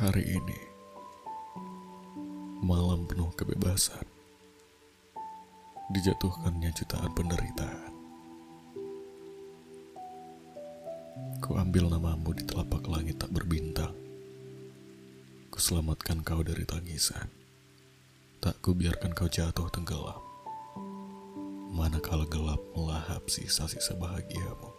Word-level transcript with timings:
Hari 0.00 0.24
ini, 0.32 0.60
malam 2.64 3.04
penuh 3.04 3.28
kebebasan, 3.36 4.08
dijatuhkannya 5.92 6.72
jutaan 6.72 7.12
penderitaan. 7.12 7.92
Ku 11.44 11.52
ambil 11.52 11.92
namamu 11.92 12.32
di 12.32 12.48
telapak 12.48 12.88
langit 12.88 13.20
tak 13.20 13.28
berbintang. 13.28 13.92
Ku 15.52 15.60
selamatkan 15.60 16.24
kau 16.24 16.40
dari 16.40 16.64
tangisan. 16.64 17.28
Tak 18.40 18.56
ku 18.64 18.72
biarkan 18.72 19.12
kau 19.12 19.28
jatuh 19.28 19.68
tenggelam. 19.68 20.24
Manakala 21.76 22.24
gelap 22.32 22.64
melahap 22.72 23.28
sisa-sisa 23.28 23.92
bahagiamu. 24.00 24.72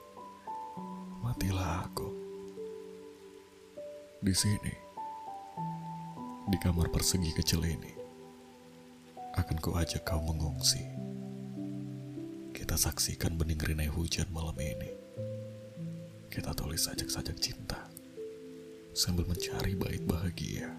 Matilah 1.22 1.86
aku. 1.86 2.10
Di 4.26 4.34
sini, 4.34 4.90
di 6.50 6.58
kamar 6.58 6.90
persegi 6.90 7.30
kecil 7.38 7.62
ini, 7.62 7.94
akan 9.38 9.58
ku 9.62 9.78
ajak 9.78 10.02
kau 10.02 10.18
mengungsi. 10.18 10.82
Kita 12.50 12.74
saksikan 12.74 13.38
bening 13.38 13.62
rinai 13.62 13.92
hujan 13.92 14.26
malam 14.34 14.58
ini. 14.58 14.90
Kita 16.32 16.56
tulis 16.58 16.88
sajak-sajak 16.88 17.38
cinta 17.38 17.92
sambil 18.96 19.28
mencari 19.30 19.78
bait 19.78 20.02
bahagia. 20.04 20.72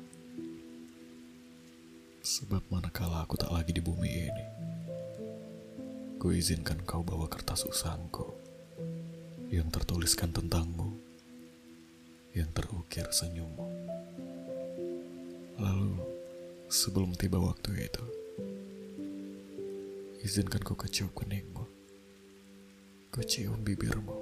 Sebab 2.23 2.67
manakala 2.71 3.23
aku 3.23 3.39
tak 3.39 3.51
lagi 3.51 3.75
di 3.75 3.83
bumi 3.83 4.11
ini, 4.31 4.47
ku 6.19 6.31
izinkan 6.31 6.83
kau 6.87 7.03
bawa 7.07 7.27
kertas 7.27 7.67
usangku 7.67 8.31
yang 9.53 9.69
tertuliskan 9.69 10.31
tentangmu, 10.33 10.97
yang 12.33 12.49
terukir 12.55 13.11
senyummu. 13.11 14.02
Lalu, 15.63 15.95
sebelum 16.67 17.15
tiba 17.15 17.39
waktu 17.39 17.87
itu, 17.87 18.05
izinkan 20.27 20.59
ku 20.67 20.75
kecium 20.75 21.15
keningmu, 21.15 21.63
ku 23.15 23.23
cium 23.23 23.63
bibirmu, 23.63 24.19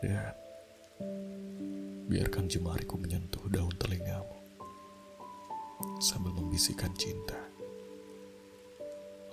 dan 0.00 0.32
biarkan 2.08 2.48
jemariku 2.48 2.96
menyentuh 2.96 3.44
daun 3.52 3.72
telingamu 3.76 4.32
sambil 6.00 6.32
membisikkan 6.32 6.92
cinta. 6.96 7.36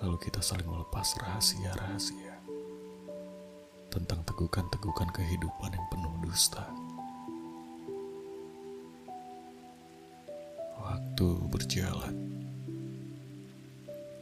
Lalu 0.04 0.28
kita 0.28 0.44
saling 0.44 0.68
melepas 0.68 1.16
rahasia-rahasia 1.16 2.36
tentang 3.88 4.20
tegukan-tegukan 4.28 5.08
kehidupan 5.14 5.72
yang 5.72 5.86
penuh 5.88 6.12
dusta. 6.20 6.81
Waktu 11.22 11.54
berjalan, 11.54 12.16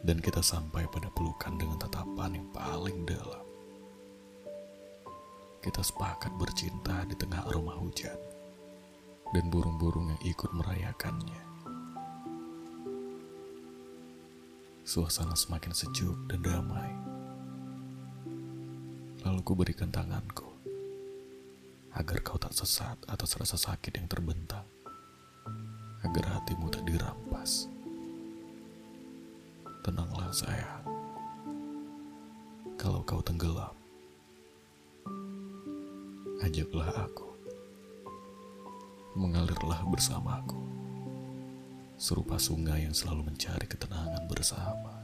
dan 0.04 0.20
kita 0.20 0.44
sampai 0.44 0.84
pada 0.92 1.08
pelukan 1.16 1.56
dengan 1.56 1.80
tatapan 1.80 2.36
yang 2.36 2.44
paling 2.52 3.08
dalam. 3.08 3.40
Kita 5.64 5.80
sepakat 5.80 6.28
bercinta 6.36 7.08
di 7.08 7.16
tengah 7.16 7.48
aroma 7.48 7.72
hujan 7.80 8.20
dan 9.32 9.48
burung-burung 9.48 10.12
yang 10.12 10.20
ikut 10.28 10.52
merayakannya. 10.52 11.40
Suasana 14.84 15.32
semakin 15.40 15.72
sejuk 15.72 16.28
dan 16.28 16.44
damai. 16.44 16.92
Lalu 19.24 19.40
ku 19.40 19.56
berikan 19.56 19.88
tanganku 19.88 20.52
agar 21.96 22.20
kau 22.20 22.36
tak 22.36 22.52
sesat 22.52 23.00
atas 23.08 23.40
rasa 23.40 23.56
sakit 23.56 23.96
yang 23.96 24.04
terbentang, 24.04 24.68
agar 26.04 26.24
hatimu 26.38 26.68
tak 26.72 26.84
dirampas. 26.88 27.68
Tenanglah 29.80 30.28
sayang, 30.32 30.84
kalau 32.76 33.00
kau 33.04 33.24
tenggelam, 33.24 33.72
ajaklah 36.44 36.92
aku, 37.08 37.28
mengalirlah 39.16 39.80
bersamaku, 39.88 40.60
serupa 41.96 42.36
sungai 42.36 42.84
yang 42.84 42.92
selalu 42.92 43.32
mencari 43.32 43.64
ketenangan 43.64 44.24
bersama. 44.28 44.99